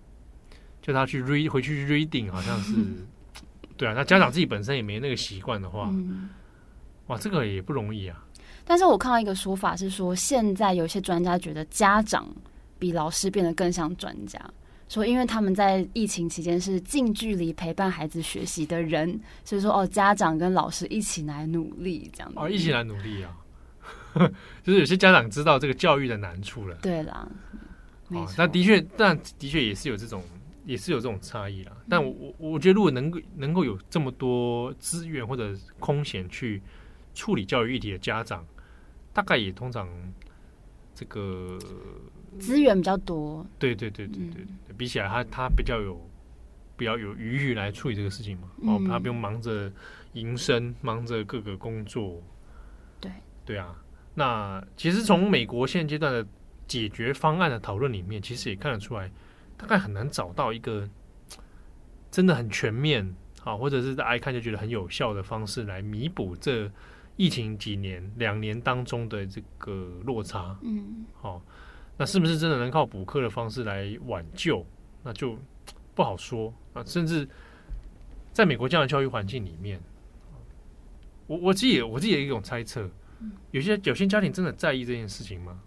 [0.82, 2.74] 叫他去 read 回去 reading，好像是。
[3.74, 6.28] 对啊，那家长自己本身也没那个习惯的话，嗯，
[7.06, 8.22] 哇，这个也不容易啊。
[8.64, 12.28] 但是我看到一个说法是说，现在有些专家觉得家长
[12.78, 14.38] 比老师变得更像专家，
[14.92, 22.38] 说因为他们在疫情期间是近距离陪伴孩子学习的人，所以说哦，家长跟老师一起来努力这样子。
[22.38, 23.34] 哦，一起来努力啊，
[24.62, 26.76] 就是有些家长知道这个教育的难处了。
[26.82, 27.26] 对啦，
[28.08, 28.26] 没错。
[28.26, 30.22] 哦，那的确，但的确也是有这种。
[30.64, 36.62] 也是有这种差异啦，但我我我觉得，如果能够能够有这么多资源或者空闲去
[37.14, 38.46] 处理教育议题的家长，
[39.12, 39.88] 大概也通常
[40.94, 41.58] 这个
[42.38, 43.46] 资源比较多。
[43.58, 46.00] 对对对对对，嗯、比起来他他比较有
[46.76, 49.70] 比较有余裕来处理这个事情嘛，哦，他不用忙着
[50.14, 52.22] 营生，忙着各个工作。
[53.00, 53.10] 对
[53.44, 53.76] 对啊，
[54.14, 56.26] 那其实从美国现阶段的
[56.66, 59.10] 解决方案的讨论里面，其实也看得出来。
[59.54, 60.88] 大概很难找到一个
[62.10, 63.14] 真的很全面
[63.44, 66.68] 啊，或者是大家一看就觉得很有效的方式来弥补这
[67.16, 70.58] 疫情几年两年当中的这个落差。
[70.62, 71.40] 嗯，好，
[71.96, 74.64] 那是不是真的能靠补课的方式来挽救？
[75.02, 75.38] 那就
[75.94, 76.82] 不好说啊。
[76.84, 77.28] 甚至
[78.32, 79.80] 在美国这样的教育环境里面，
[81.26, 82.88] 我我自己我自己有一种猜测，
[83.50, 85.58] 有些有些家庭真的在意这件事情吗？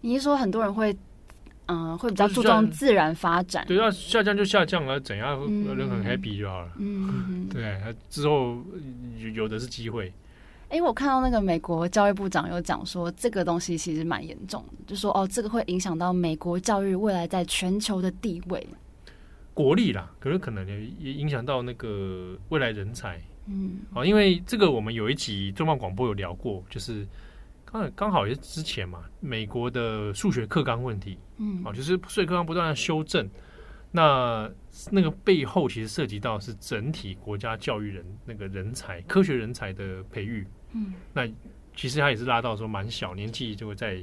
[0.00, 0.96] 你是说很多人会？
[1.72, 3.64] 嗯，会比较注重自然发展。
[3.64, 5.38] 对，要下降就下降了，怎样
[5.76, 6.72] 人很 happy 就好了。
[6.78, 8.60] 嗯，对，之后
[9.32, 10.12] 有的是机会。
[10.70, 18.66] 哎、欸，我看到那个美国教育部长有讲说，这个东西其实蛮严重的，就说哦，这个会影响到美国教育未来在全球的地位。
[19.52, 23.20] 国力啦，可是可能也也影响到那个未来人才。
[23.46, 27.06] 嗯，好，因为这个我们有一集重磅广播有聊过，就是。
[27.72, 33.30] 刚刚好也是之前嘛，美国的数学课纲问题，嗯，哦，就是数学课纲不断的修正，
[33.92, 34.50] 那
[34.90, 41.26] 那个背后其实涉及到是整体国家教育人那个人才、科学人才的培育，嗯，那
[41.74, 44.02] 其实他也是拉到说蛮小年纪就会在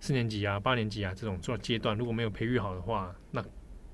[0.00, 3.44] 四年级啊、八年级啊这种做阶段，如果没有培育好的话，那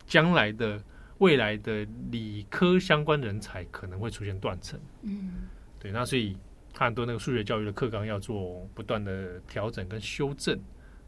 [0.07, 0.83] 将来的
[1.19, 5.33] 未来的理科相关人才可能会出现断层，嗯，
[5.79, 6.37] 对，那所以。
[6.73, 10.57] 他很多那个数学教育的课纲要做不断的调整跟修正，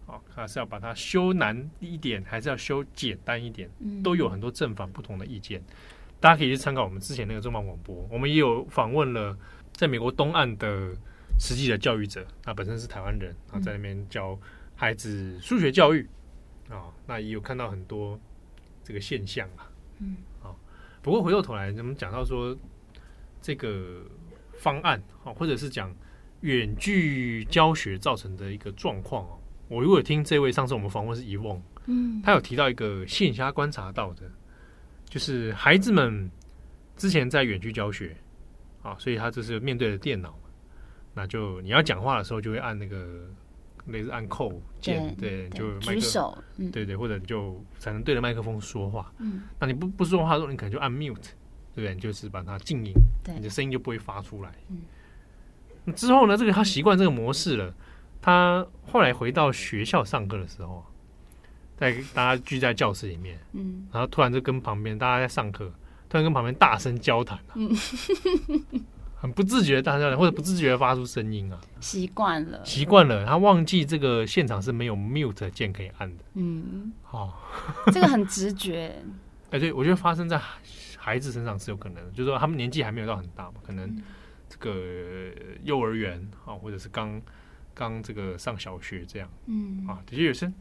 [0.06, 3.70] 啊，还是要把它修难一点，还是要修简单一点，
[4.02, 5.62] 都有很多正反不同的意见。
[6.18, 9.34] 大家可以去参考我们之前那个重磅广播，我们也有访问了
[9.72, 10.90] 在美国东岸的
[11.38, 14.38] 实际的教育者，他本身是台湾人，啊，在那边教
[14.74, 16.08] 孩子数学教育，
[16.68, 18.18] 啊，那也有看到很多
[18.84, 20.54] 这个现象啊，嗯，啊，
[21.02, 22.56] 不过回过头来，我们讲到说
[23.40, 24.02] 这个。
[24.58, 25.92] 方案啊，或者是讲
[26.42, 29.36] 远距教学造成的一个状况哦。
[29.66, 34.30] 我如果听这位上次我们访问是遗忘，嗯，他有提到一个现象观察到的，
[35.06, 36.30] 就是孩子们
[36.96, 38.16] 之前在远距教学
[38.82, 40.34] 啊，所以他这是面对着电脑，
[41.14, 43.20] 那就你要讲话的时候就会按那个
[43.86, 51.30] 类似按扣键，对，就举手，对对，对，或者你就才能对着麦克风说话，嗯，那你不不说话的时候，你可能就按 mute。
[51.74, 51.94] 对不对？
[51.94, 52.92] 你就是把它静音，
[53.34, 54.52] 你的声音就不会发出来。
[54.68, 57.74] 嗯，之后呢，这个他习惯这个模式了。
[58.20, 60.84] 他后来回到学校上课的时候，
[61.74, 65.72] 在大家聚在教室里面，嗯，然后突然就跟旁边大家在上课，
[66.12, 67.74] 突然跟旁边大声交谈，啊，嗯，
[69.16, 76.24] 很不自觉的大笑脸，或者不自觉的发出声音啊，习惯了，习惯了，他忘记这个现场是没有 mute 键可以按的。
[76.34, 77.40] 嗯，好，
[77.90, 78.94] 这个很直觉。
[79.52, 80.38] 哎，对，我觉得发生在
[80.98, 83.96] 孩子身上是有可能的，就是说他们年纪还没有到很大嘛，可能
[84.50, 85.32] 这个
[85.64, 87.22] 幼儿园啊，或者是刚
[87.72, 89.86] 刚这个上小学这样，嗯。
[89.88, 90.52] 啊，的确有些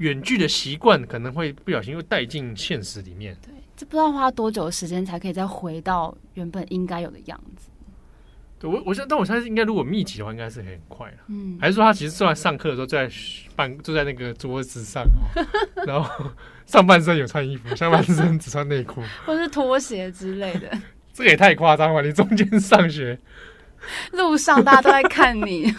[0.00, 3.36] 远距的习惯可能会不小心又带进现实里面。
[3.42, 7.68] 对，这不知道花多久的时间才可以再回到原本应该有的样子。
[8.58, 11.16] 对，我我想，但我相信应该如果密集的话，应该是很快了。
[11.28, 13.10] 嗯，还是说他其实坐在上课的时候，坐在
[13.54, 15.06] 办坐在那个桌子上，
[15.86, 16.30] 然后
[16.66, 20.70] 上半身有穿衣服，下半身只穿内裤， 或是拖鞋之类的。
[21.12, 22.02] 这个也太夸张了！
[22.02, 23.18] 你中间上学
[24.12, 25.74] 路上大家都在看你，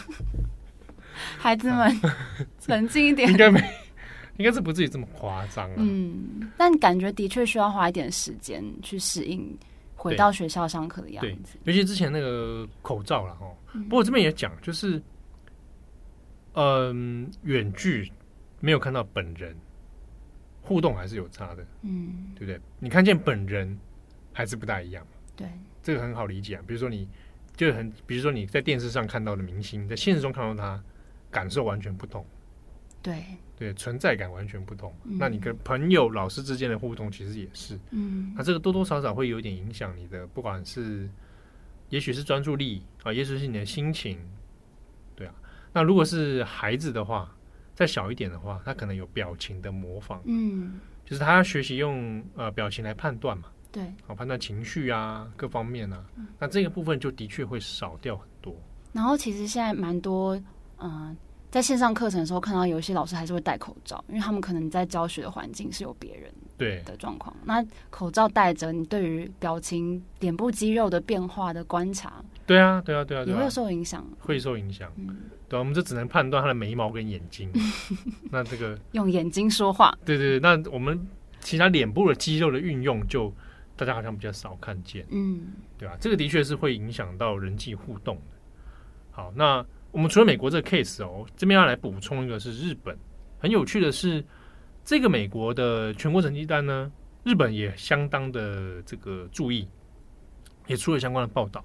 [1.38, 2.02] 孩子们
[2.68, 3.30] 冷静一点。
[3.30, 3.64] 应该没，
[4.42, 5.76] 应该是不至于这么夸张啊。
[5.78, 9.56] 嗯，但感觉的确需要花一点时间去适应
[9.96, 11.60] 回到学校上课的样子。
[11.64, 13.56] 尤其之前那个口罩了哦。
[13.74, 15.00] 嗯、不过这边也讲，就是
[16.56, 18.12] 嗯，远距
[18.60, 19.56] 没有看到本人，
[20.62, 21.64] 互动还是有差的。
[21.84, 22.60] 嗯，对不对？
[22.80, 23.78] 你看见本人
[24.34, 25.06] 还是不大一样。
[25.36, 25.48] 对，
[25.84, 26.64] 这个很好理解啊。
[26.66, 27.08] 比如说你
[27.56, 30.84] 就很，比如说你在电视上看到的明星，在现实中看到他，
[31.30, 32.26] 感受完全不同。
[33.02, 33.24] 对
[33.58, 34.94] 对，存在感完全不同。
[35.04, 37.80] 嗯、那你跟朋友、老师之间的互动，其实也是。
[37.92, 41.10] 嗯，那这个多多少少会有一点影响你的，不管是
[41.90, 44.18] 也许是专注力啊，也许是你的心情。
[45.16, 45.34] 对啊，
[45.74, 47.36] 那如果是孩子的话，
[47.76, 50.22] 再小一点的话，他可能有表情的模仿。
[50.26, 53.46] 嗯，就是他要学习用呃表情来判断嘛。
[53.72, 58.54] 对，好判断情绪啊，各方面啊，嗯、那这个部分就的确会少掉很多。
[58.92, 60.46] 然后其实现在蛮多，嗯、
[60.80, 61.18] 呃，
[61.52, 67.36] 在线上课程的时候看到有一些老师还是会戴口罩，因为他们可能在教学的环境是有别人对的状况。
[67.44, 74.90] 那口罩戴着，你对于表情、脸部肌肉的变化的观察，对啊，对啊，对啊，也会受影响，会受影响。
[74.96, 75.18] 嗯，
[75.50, 77.52] 对，我们就只能判断他的眉毛跟眼睛。
[78.32, 81.06] 那这个 用眼睛说话，对对对，那我们
[81.42, 83.34] 其他脸部的肌肉的运用就。
[83.78, 85.98] 大家好像比较少看见，嗯，对吧？
[86.00, 88.22] 这个的确是会影响到人际互动的。
[89.10, 92.98] 好，那我们除了美国这个 case 哦，这边要来补充一个是日本。
[93.40, 94.24] 很有趣的是，
[94.86, 96.92] 这个美国的全国成绩单呢，
[97.24, 99.68] 日本也相当的这个注意，
[100.68, 101.64] 也出了相关的报道。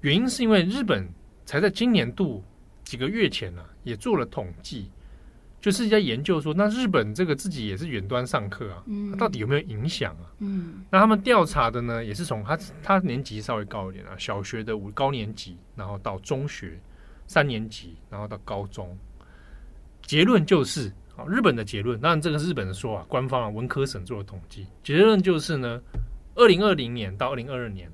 [0.00, 1.08] 原因是因为日本
[1.44, 2.42] 才在今年度
[2.84, 4.90] 几个月前呢、啊，也做了统计。
[5.60, 8.84] 就是在研究说，那日本这个自己也是远端上课啊，
[9.18, 10.30] 到底有没有影响啊？
[10.38, 16.78] 嗯，那他们调查的呢，也是从他他年级稍微高一点啊，小学的五高年级，然后到中学
[17.28, 18.98] 三年级，然后到高中，
[20.02, 25.80] 结论就是啊，日本的结论，当然这个是日本的说法，官方啊文科省做的统计，结论就是呢，
[26.34, 27.88] 二零二零年到二零二二年，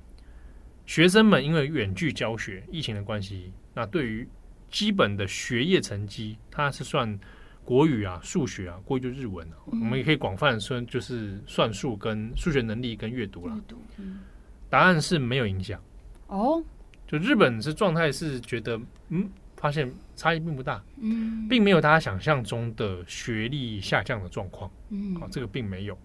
[0.86, 4.26] 学生们因为远距教学疫情的关系，那对于
[4.70, 7.20] 基本的学业成绩，它是算。
[7.66, 13.58] 国语啊，数学啊，过去就日文啊，嗯、我们也可以广泛的说，就是算术跟数学能力跟阅读了。
[13.96, 14.20] 嗯、
[14.68, 15.82] 答案是没有影响。
[16.26, 16.62] 哦，
[17.06, 24.70] 就日本是状态是觉得，嗯，发现差异并不大，嗯，并没有大家想象中的学历下降的状况。
[24.90, 25.98] 嗯，这个并没有。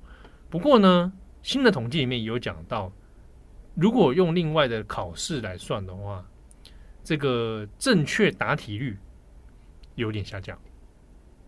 [0.50, 2.92] 不过呢，新的统计里面有讲到，
[3.76, 6.26] 如果用另外的考试来算的话，
[7.04, 8.98] 这个正确答题率
[9.96, 10.58] 有点下降。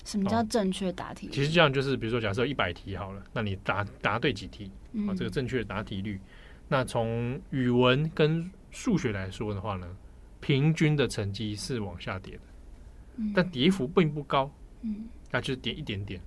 [0.04, 1.30] 什么叫正确答题？
[1.32, 4.72] 其实这样就是，比如说，假设一百题好了，那你答答对几题？
[4.94, 6.20] 嗯、啊，这个正确的答题率。
[6.68, 9.88] 那从语文跟数学来说的话呢，
[10.40, 12.42] 平均的成绩是往下跌的，
[13.18, 16.20] 嗯、但跌幅并不高，嗯，那就是跌一点点。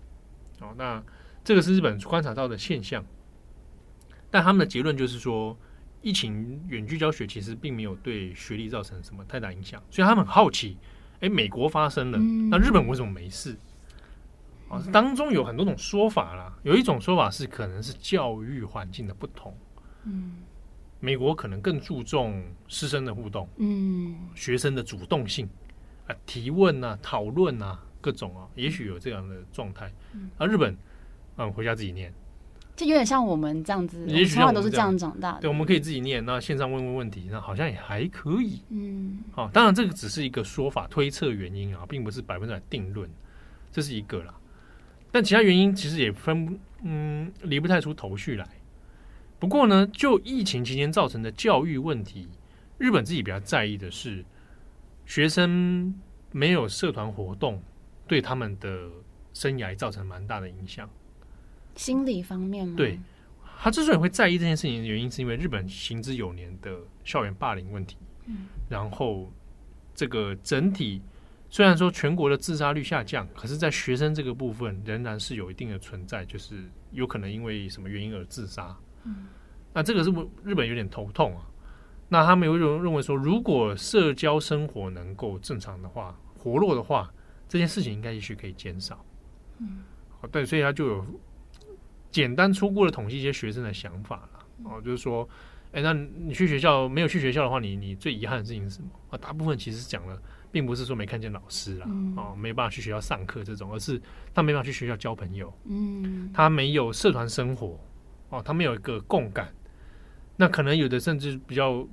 [0.61, 1.03] 哦，那
[1.43, 3.05] 这个是日本观察到的现象，
[4.31, 5.57] 但他们的结论就是说，
[6.01, 10.77] 疫情远距教学其实并没有对学历造成什么太大影响，所以他们很好奇。
[11.21, 12.19] 哎，美国发生了，
[12.51, 13.57] 那日本为什么没事？
[14.69, 16.59] 啊，当中有很多种说法啦。
[16.63, 19.57] 有一种说法是，可能是教育环境的不同。
[20.05, 20.43] 嗯，
[21.05, 25.47] 美国可能更注重师生的互动，嗯，学生的主动性
[26.07, 29.93] 啊，提问啊，讨论啊，各种啊，也许有这样的状态。
[30.39, 30.75] 啊日本，
[31.37, 32.11] 嗯，回家自己念。
[32.75, 35.43] 就有点像我们这样子，也许都是这样长大的。
[35.43, 38.63] 对，我们可以自己念，那线上问问问题，那好像也还可以。
[38.71, 43.09] 嗯，好，当然这个只是一个说法，推测原因啊，并不是百分之百定论，
[43.71, 44.35] 这是一个啦。
[45.13, 48.49] 但其他原因其实也分，嗯，离不太出头绪来。
[49.45, 52.27] 不过呢，就疫情期间造成的教育问题，
[52.79, 54.25] 日本自己比较在意的是，
[55.05, 55.95] 学生
[56.33, 57.63] 没有社团活动，
[58.09, 58.89] 对他们的
[59.35, 60.89] 生涯造成蛮大的影响。
[61.75, 62.73] 心理方面吗？
[62.75, 62.99] 对，
[63.59, 69.31] 他之所以会在意这件事情的原因，是因为日本行之有年的校园霸凌问题，嗯，然后
[69.95, 71.03] 这个整体
[71.51, 78.75] 虽然说全国的自杀率下降，可是，在学生这个部分仍然是有一定的存在，就是有可能因为什么原因而自杀。
[79.05, 79.29] 嗯，
[79.73, 81.47] 那这个是不日本有点头痛啊。
[82.09, 87.13] 那他们有认认为说，如果社交生活能够正常的话，活络的话，
[87.49, 89.05] 这件事情应该也许可以减少。
[89.59, 89.83] 嗯，
[90.21, 91.07] 好，对，所以他就有
[92.11, 94.47] 简单粗过的统计一些学生的想法了。
[94.65, 95.29] 哦，就是说，
[95.73, 98.89] 哎，那你去学校没有去学校的话，你你最遗憾的事情是什么？
[99.11, 100.21] 啊，大部分其实讲了，
[100.53, 101.87] 并不是说没看见老师啦，
[102.17, 104.01] 哦，没办法去学校上课这种，而是
[104.33, 105.53] 他没办法去学校交朋友。
[105.65, 107.81] 嗯，他没有社团生活，
[108.35, 109.49] 哦，他们有一个共感。
[110.37, 111.87] 那可能有的甚至比较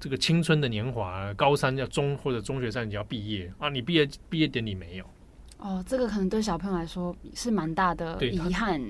[0.00, 5.04] 这个青春的年华，高三要中或者中学三年级要毕业啊，你毕业毕业典礼没有？
[5.58, 8.82] 哦，这个可能对小朋友来说是蛮大的遗憾，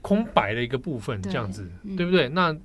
[0.00, 2.28] 空白的一个部分，这样子对，对不对？
[2.30, 2.56] 那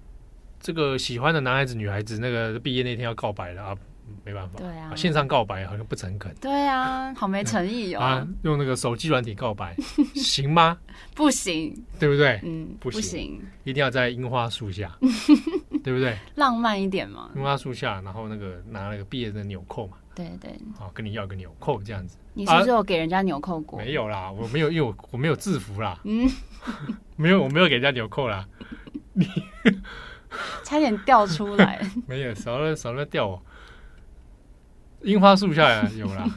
[0.59, 3.77] 这个喜欢的男孩子、女孩子，那个毕业那天要告白了啊。
[4.25, 6.33] 没办法，对啊，线上告白好像不诚恳。
[6.41, 7.99] 对啊，好没诚意哦。
[8.03, 9.75] 啊，用那个手机软体告白
[10.15, 10.77] 行吗？
[11.15, 12.39] 不行，对不对？
[12.43, 14.95] 嗯，不行，一定要在樱花树下，
[15.83, 16.17] 对不对？
[16.35, 17.29] 浪漫一点嘛。
[17.35, 19.97] 樱花树下，然后那个拿那个毕业的纽扣嘛。
[20.15, 20.51] 对对。
[20.77, 22.17] 好，跟你要个纽扣这样子。
[22.33, 23.79] 你是不是有给人家纽扣过？
[23.79, 25.99] 没有啦，我没有，因为我我没有制服啦。
[26.03, 26.29] 嗯，
[27.15, 28.47] 没有，我没有给人家纽扣啦。
[29.13, 29.27] 你
[30.63, 31.81] 差点掉出来。
[32.07, 33.41] 没有，少了少了掉我。
[35.01, 36.29] 樱花树下呀，有啦，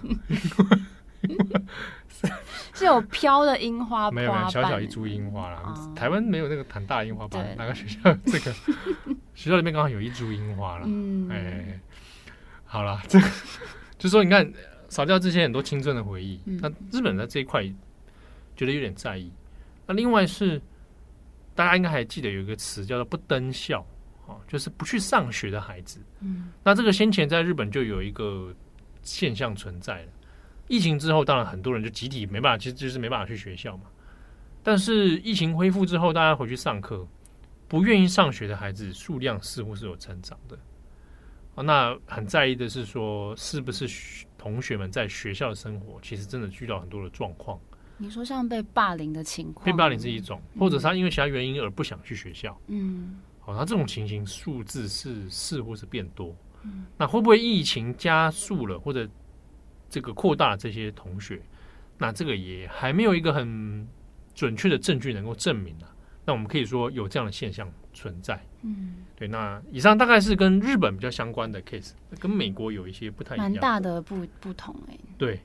[2.74, 5.74] 是有飘的樱花，没有，没有小小一株樱花啦。
[5.76, 8.52] 嗯、台湾没有那个很大的樱花吧，哪个学校这个
[9.34, 10.84] 学校里面刚好有一株樱花啦。
[10.86, 11.80] 嗯，哎，
[12.64, 13.26] 好了，这个
[13.98, 14.50] 就是说，你看
[14.88, 16.40] 扫掉这些很多青春的回忆。
[16.44, 17.62] 那日本在这一块
[18.56, 19.32] 觉得有点在意。
[19.86, 20.60] 那另外是
[21.54, 23.84] 大家应该还记得有一个词叫做“不登校”。
[24.46, 28.54] 就是不去上学的孩子，嗯，那这个先前在日本就有一个
[29.02, 30.08] 现象存在了。
[30.68, 33.84] 疫情之后，当然很多人就集体没办法，其实就是没办法去学校嘛。
[34.62, 37.06] 但是疫情恢复之后，大家回去上课，
[37.66, 40.56] 不愿意上学的孩子数量似乎是有成长的。
[41.56, 43.88] 啊，那很在意的是说，是不是
[44.38, 47.58] 同学们在学校的生活，其实真的遇到很多的状况。
[47.96, 53.18] 你说像被霸凌的情况，被霸凌是一种，或者他因为其他原因而不想去学校，嗯。
[53.40, 59.08] 好，那这种情形数字是似乎是变多，嗯，那会不会疫情加速了，或者
[59.88, 61.40] 这个扩大了这些同学？
[61.98, 63.86] 那这个也还没有一个很
[64.34, 65.88] 准确的证据能够证明啊。
[66.24, 69.26] 那我们可以说有这样的现象存在，嗯，对。
[69.26, 74.96] 那以上大概是跟日本比较相关的 case，跟美国有一些不太一样，蛮大的不不同哎。
[75.18, 75.40] 对，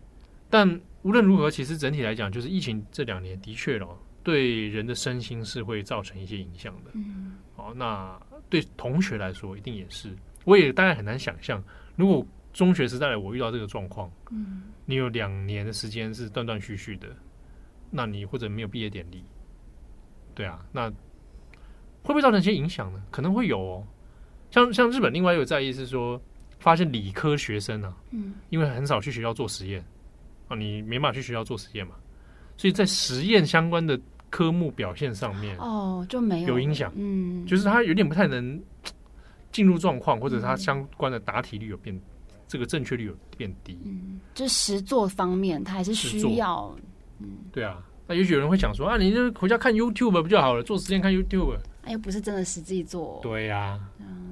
[0.49, 7.37] 但无论如何，其实整体来讲，就是疫情这两年的确哦，对人的身心是会造成一些影响的，嗯。
[7.55, 10.13] 好，那对同学来说一定也是。
[10.43, 11.63] 我也大概很难想象，
[11.95, 17.07] 如果中学时代我遇到这个状况，嗯，你有两年的时间是断断续续的，
[17.89, 19.23] 那你或者没有毕业典礼，
[20.35, 20.89] 对啊，那
[22.03, 23.03] 会不会造成一些影响呢？
[23.09, 23.87] 可能会有哦。
[24.51, 26.21] 像像日本另外一个在意是说，
[26.59, 29.83] 发现理科学生啊，嗯，因为很少去学校做实验
[30.47, 31.95] 啊，你没办法去学校做实验嘛，
[32.57, 33.99] 所以在实验相关的。
[34.35, 38.61] 科目表现上面哦，就没有有影响，嗯，就是他有点不太能
[39.49, 41.97] 进入状况，或者他相关的答题率有变，
[42.45, 46.75] 这个正确率有变低，嗯，就实作方面他还是需要，
[47.19, 53.79] 嗯，对啊，那也许有人会想说啊，你就回家看 YouTube 不就好了，做实验看 YouTube，哎，又不是真的实际做，对呀，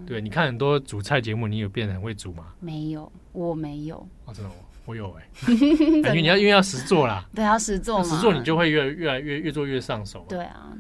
[0.06, 2.48] 对，你看很多煮菜节目，你有变得很会煮吗？
[2.60, 4.52] 没有，我没有，啊，真的。
[4.86, 10.26] 我有哎、欸， 感觉你要因为要实做啦，对，要实做嘛，实做你就会越越来越越做越上手。
[10.28, 10.74] 对啊，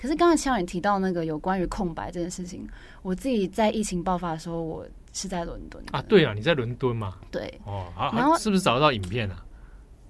[0.00, 2.66] 可是刚才像你提到那个有关于空白这件事情，
[3.02, 6.02] 我自己在疫情爆发的时候，我是在伦敦啊。
[6.08, 7.14] 对啊，你在伦敦嘛？
[7.30, 7.60] 对。
[7.64, 9.44] 哦，好，然后是不是找得到影片啊？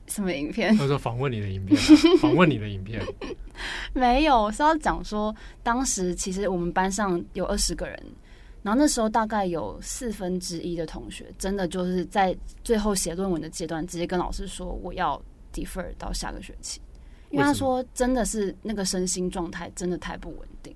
[0.06, 0.72] 什么影片？
[0.76, 1.82] 或者说访问你的影片、啊？
[2.20, 3.02] 访问你的影片？
[3.94, 8.00] 没有，是要讲说当时其实我们班上有二十个人。
[8.62, 15.20] 然后那时候大概有四分之一的同学，真的就是在最后写论文的阶段，直接跟老师说我要
[15.52, 16.80] defer 到下个学期，
[17.30, 20.72] 因为他说真的是那个身心状态真的太不稳定。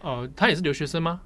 [0.00, 1.20] 呃，他也是留学生吗？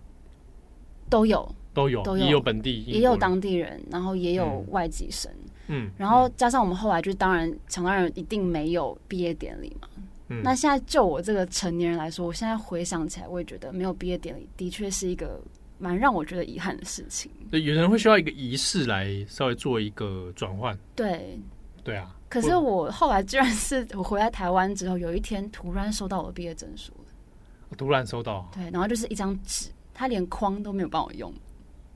[1.08, 5.32] 都有，都有，都有，也有本地，也有当地人，然后也有外籍生。
[5.68, 9.88] 嗯，然后加上我们后来就当然想当然一定没有毕业典礼嘛。
[10.28, 15.40] 嗯，那现在就我这个成年人来说，我现在回想起来，我也觉得没有毕业典礼的确是一个。
[15.82, 17.28] 蛮让我觉得遗憾的事情。
[17.50, 20.78] 对，有人会需要一个仪式来稍微做一个转换。
[20.94, 21.38] 对，
[21.82, 22.14] 对啊。
[22.28, 26.92] 可是我后来居然是我回来台湾之后，有一天突然收到我的毕业证书。
[27.76, 28.48] 突然收到。
[28.54, 31.32] 对，然后就是一张纸，他连框都没有帮我用。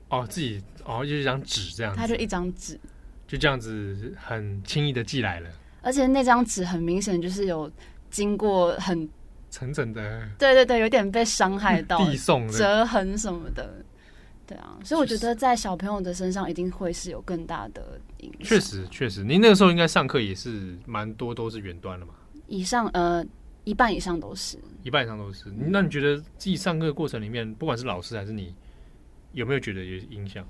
[0.09, 2.79] 哦，自己哦，就是一张纸这样子，他就一张纸，
[3.27, 5.49] 就这样子很轻易的寄来了，
[5.81, 7.71] 而且那张纸很明显就是有
[8.09, 9.07] 经过很
[9.49, 13.83] 层层的，对对对，有点被伤害到，递送折痕什么的，
[14.45, 18.41] 对啊，所以我觉得在小朋友的身上一定会是有更大的影响。
[18.43, 22.13] 确实，确实，您那个时候应该上课也是蛮多都是远端了嘛？
[22.47, 23.25] 以上呃，
[23.63, 25.51] 一半以上都是，一半以上都是。
[25.55, 28.55] 那你觉得自己上课过程里面，不管是老师还是你，
[29.33, 30.45] 有没有觉得有影响？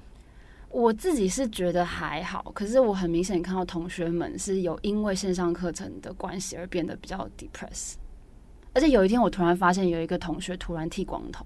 [0.70, 7.94] 我自己是觉得还好，可是我很明显看到同学们是有因为线上课程的关系而变得比较 depressed。
[8.78, 11.46] 而且有一天，我突然发现有一个同学突然剃光头。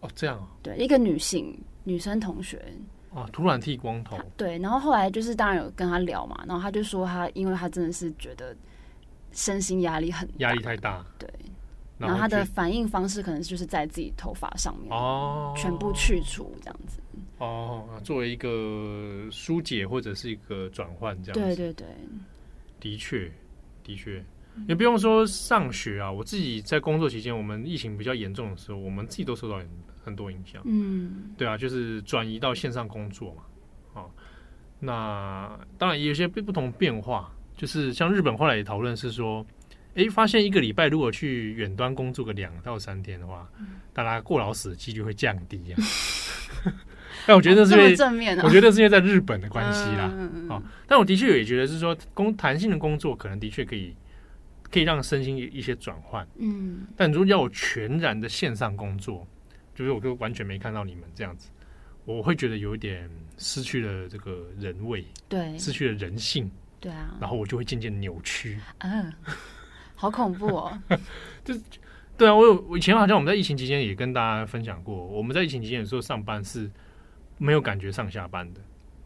[0.00, 0.48] 哦，这样啊？
[0.62, 2.62] 对，一个女性女生同学。
[3.14, 4.18] 啊，突然剃光头。
[4.36, 8.54] 对，然后后来就是当然有跟他聊嘛，然后他就说他，因为他真的是觉得。
[9.30, 11.28] 身心压力很，压力太大，对。
[11.98, 16.98] 然后他的反应方式可能就是在自己头发上面哦，全部去除这样子
[17.36, 21.86] 哦，作为一个疏解或者是一个转换这样子，对对对，
[22.80, 23.30] 的确
[23.84, 24.24] 的确，
[24.66, 29.68] 也不用说上学啊，我自己在工作期间，我们疫情比较严重的时候，我们自己都受到很
[30.04, 34.06] 很多影响，嗯，对啊，就是转移到线上工作嘛，啊，
[34.80, 37.32] 那当然也有些不同变化。
[37.56, 39.44] 就是像日本后来也讨论是说，
[39.96, 45.76] 哎、欸，发现一个礼拜如果去远端工作个两到三天的话，嗯、大家过劳死的几率会降低啊。
[47.26, 47.96] 但我觉得是因为、
[48.44, 50.04] 我觉得是因为在日本的关系啦。
[50.04, 53.92] 啊嗯哦，但我的确也觉得是说，工弹性的工作可能的确可以
[54.70, 56.26] 可以让身心一些转换。
[56.36, 59.26] 嗯，但如果要我全然的线上工作，
[59.74, 61.50] 就是我就完全没看到你们这样子，
[62.04, 66.50] 我会觉得有一点失去了这个人味，对，失去了人性。
[66.80, 69.12] 对啊，然后我就会渐渐扭曲，嗯，
[69.96, 70.82] 好恐怖哦！
[71.44, 71.52] 就
[72.16, 76.70] 对啊，我有我以前好像我们在疫情期间也跟大家分享过，我们在疫情期间有时候上班是
[77.36, 78.60] 没有感觉上下班的，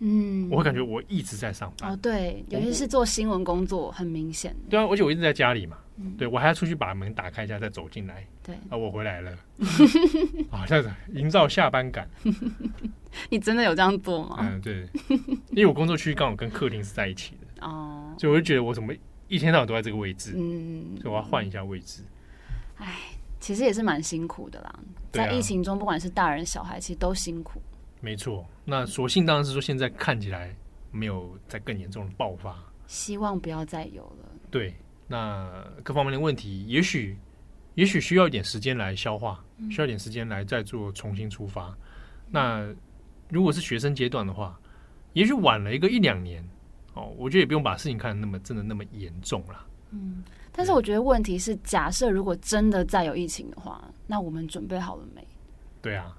[0.05, 1.93] 嗯，我会感觉我一直在上班。
[1.93, 4.53] 哦，对，尤其是做新闻工作，很明显。
[4.69, 8.27] 对啊，而且我一直在家里嘛，嗯、对我还要出去把门打开一下再走进来。
[8.43, 9.31] 对，啊，我回来了，
[10.51, 12.09] 啊，这样子营造下班感。
[13.31, 14.39] 你真的有这样做吗？
[14.41, 14.89] 嗯，对，
[15.51, 17.65] 因为我工作区刚好跟客厅是在一起的。
[17.65, 18.93] 哦，所以我就觉得我怎么
[19.29, 22.03] 一天到晚都在这个位置，嗯，所以我要换一下位置。
[22.79, 22.97] 哎，
[23.39, 24.81] 其实也是蛮辛苦的啦，
[25.13, 27.63] 在疫情中，不管是大人小孩，其实都辛苦。
[28.03, 30.55] 没错，那所幸当然是说现在看起来
[30.91, 34.29] 没有再更严重的爆发，希望不要再有了。
[34.51, 34.75] 对，
[35.07, 37.17] 那各方面的问题，也许
[37.77, 41.73] 也许需要一点时间来消化，需要一点时间来再做重新出发。
[42.29, 42.69] 那
[43.31, 44.59] 如果是学生阶段的话，
[45.13, 46.45] 也许晚了一个一两年。
[46.95, 49.65] 哦，我觉得也不用把事情看得那么真的那么严重啦。
[49.93, 50.23] 嗯，
[50.53, 55.27] 但是我觉得问题是，假设如果真的再有疫情的话，那我们准备好了没？
[55.81, 56.15] 对啊，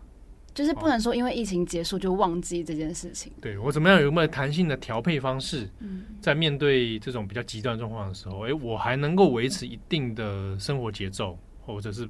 [0.53, 3.31] 就是不能说因为疫情结束就忘记这件事情。
[3.33, 5.69] 哦、对我怎么样有没有弹性的调配方式？
[5.79, 12.07] 嗯，在面对这种比较极端状况的时候，哎、欸，我还能够维持一定的生活节奏，或者是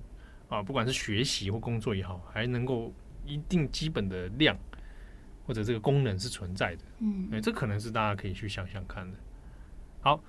[0.50, 2.94] 啊，不管是学习或工作也好，还能够
[3.26, 4.58] 一定基本的量。
[5.46, 9.18] 或者这个功能是存在的，嗯，哎，这可能是大家可以去想想看的。
[10.00, 10.24] 好，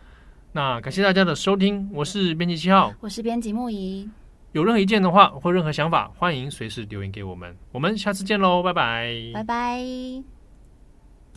[0.51, 4.11] 那感谢大家的收听，我是编辑七号，我是编辑木仪。
[4.55, 7.55] 有任何意见的话或任何想法，欢迎随时留言给我们。
[7.73, 10.34] 我们下次见喽，拜拜，拜拜。